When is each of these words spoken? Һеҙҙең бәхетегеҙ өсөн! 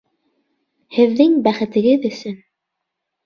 Һеҙҙең 0.95 1.35
бәхетегеҙ 1.47 2.07
өсөн! 2.09 2.35